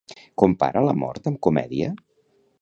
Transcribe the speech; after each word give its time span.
Compara 0.43 0.83
la 0.87 0.95
mort 1.03 1.29
amb 1.33 1.41
comèdia? 1.49 1.93